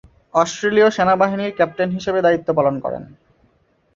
অস্ট্রেলীয় 0.33 0.89
সেনাবাহিনীর 0.89 1.55
ক্যাপ্টেন 1.55 1.89
হিসেবে 1.91 2.19
দায়িত্ব 2.21 2.47
পালন 2.57 2.75
করেন। 2.79 3.03